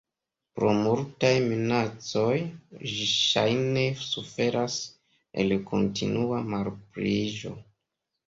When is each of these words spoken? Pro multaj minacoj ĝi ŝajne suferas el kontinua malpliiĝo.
Pro 0.59 0.69
multaj 0.77 1.29
minacoj 1.49 2.31
ĝi 2.93 3.05
ŝajne 3.11 3.83
suferas 4.07 4.79
el 5.43 5.55
kontinua 5.73 6.41
malpliiĝo. 6.55 7.53